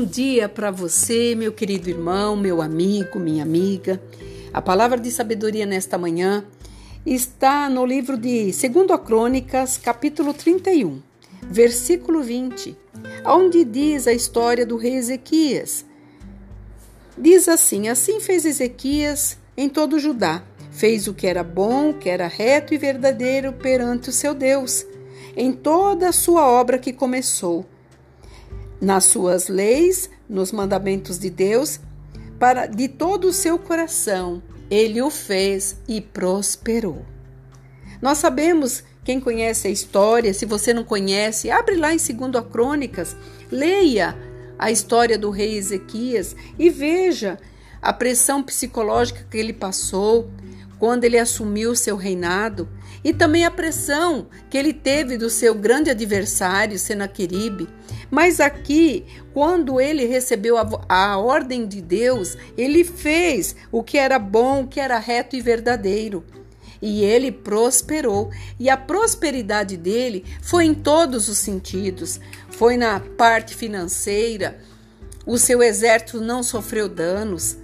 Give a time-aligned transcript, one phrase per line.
[0.00, 4.02] dia para você, meu querido irmão, meu amigo, minha amiga.
[4.52, 6.44] A palavra de sabedoria nesta manhã
[7.04, 11.02] está no livro de 2 Crônicas, capítulo 31,
[11.42, 12.74] versículo 20,
[13.26, 15.84] onde diz a história do rei Ezequias.
[17.16, 20.42] Diz assim: Assim fez Ezequias em todo Judá.
[20.70, 24.86] Fez o que era bom, que era reto e verdadeiro perante o seu Deus,
[25.36, 27.66] em toda a sua obra que começou
[28.82, 31.78] nas suas leis, nos mandamentos de Deus,
[32.36, 34.42] para de todo o seu coração.
[34.68, 37.06] Ele o fez e prosperou.
[38.00, 43.16] Nós sabemos, quem conhece a história, se você não conhece, abre lá em 2 Crônicas,
[43.52, 44.16] leia
[44.58, 47.38] a história do rei Ezequias e veja
[47.80, 50.28] a pressão psicológica que ele passou
[50.82, 52.68] quando ele assumiu seu reinado
[53.04, 57.68] e também a pressão que ele teve do seu grande adversário, Senaqueribe.
[58.10, 64.18] Mas aqui, quando ele recebeu a, a ordem de Deus, ele fez o que era
[64.18, 66.24] bom, o que era reto e verdadeiro
[66.82, 68.32] e ele prosperou.
[68.58, 72.18] E a prosperidade dele foi em todos os sentidos:
[72.50, 74.58] foi na parte financeira,
[75.24, 77.61] o seu exército não sofreu danos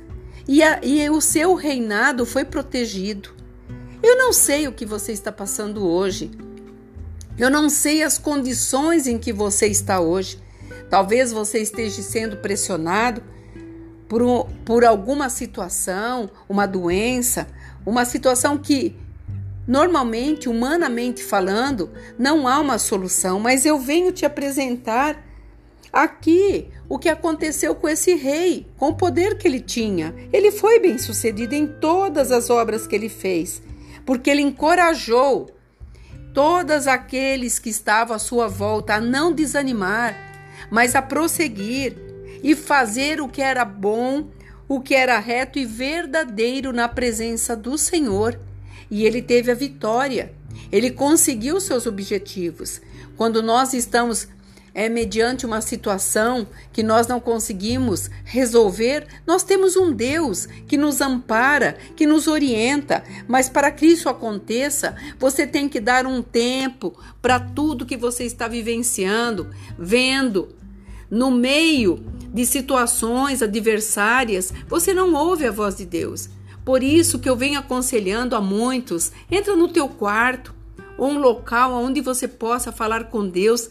[0.48, 3.30] e, a, e o seu reinado foi protegido.
[4.02, 6.30] Eu não sei o que você está passando hoje.
[7.38, 10.40] Eu não sei as condições em que você está hoje.
[10.88, 13.22] Talvez você esteja sendo pressionado
[14.08, 17.46] por, por alguma situação, uma doença,
[17.84, 18.96] uma situação que
[19.66, 25.27] normalmente, humanamente falando, não há uma solução, mas eu venho te apresentar
[25.92, 30.14] aqui o que aconteceu com esse rei, com o poder que ele tinha.
[30.32, 33.62] Ele foi bem sucedido em todas as obras que ele fez
[34.08, 35.54] porque ele encorajou
[36.32, 40.16] todos aqueles que estavam à sua volta a não desanimar,
[40.70, 41.94] mas a prosseguir
[42.42, 44.30] e fazer o que era bom,
[44.66, 48.40] o que era reto e verdadeiro na presença do Senhor.
[48.90, 50.32] E ele teve a vitória.
[50.72, 52.80] Ele conseguiu seus objetivos.
[53.14, 54.26] Quando nós estamos
[54.78, 61.00] é mediante uma situação que nós não conseguimos resolver, nós temos um Deus que nos
[61.00, 66.96] ampara, que nos orienta, mas para que isso aconteça, você tem que dar um tempo
[67.20, 70.54] para tudo que você está vivenciando, vendo.
[71.10, 76.30] No meio de situações adversárias, você não ouve a voz de Deus.
[76.64, 80.54] Por isso que eu venho aconselhando a muitos, entra no teu quarto,
[80.96, 83.68] ou um local onde você possa falar com Deus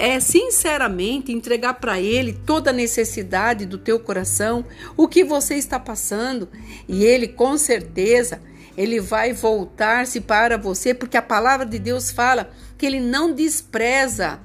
[0.00, 4.64] é sinceramente entregar para Ele toda a necessidade do teu coração,
[4.96, 6.48] o que você está passando,
[6.88, 8.40] e Ele com certeza
[8.76, 14.40] ele vai voltar-se para você, porque a palavra de Deus fala que ele não despreza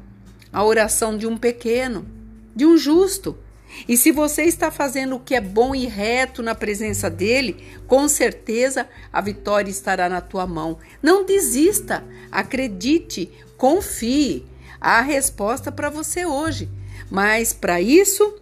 [0.51, 2.05] a oração de um pequeno,
[2.53, 3.37] de um justo.
[3.87, 8.09] E se você está fazendo o que é bom e reto na presença dele, com
[8.09, 10.79] certeza a vitória estará na tua mão.
[11.01, 14.43] Não desista, acredite, confie
[14.85, 16.69] a resposta para você hoje.
[17.09, 18.35] Mas para isso,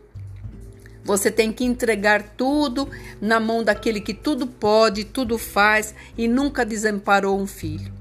[1.01, 2.89] você tem que entregar tudo
[3.21, 7.93] na mão daquele que tudo pode, tudo faz e nunca desamparou um filho.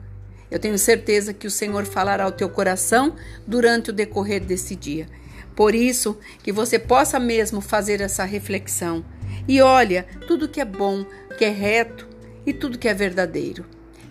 [0.50, 3.14] Eu tenho certeza que o Senhor falará ao teu coração
[3.47, 5.06] durante o decorrer desse dia.
[5.54, 9.04] Por isso, que você possa mesmo fazer essa reflexão.
[9.47, 11.06] E olha, tudo que é bom,
[11.38, 12.09] que é reto
[12.44, 13.64] e tudo que é verdadeiro.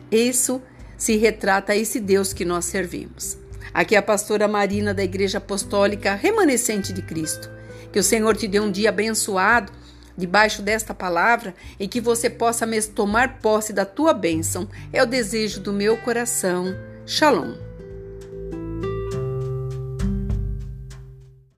[0.10, 0.62] Isso
[0.98, 3.42] se retrata esse Deus que nós servimos.
[3.74, 7.50] Aqui é a pastora Marina da Igreja Apostólica Remanescente de Cristo.
[7.92, 9.72] Que o Senhor te dê um dia abençoado
[10.18, 14.68] debaixo desta palavra e que você possa mesmo tomar posse da tua bênção.
[14.92, 16.76] É o desejo do meu coração.
[17.06, 17.71] Shalom.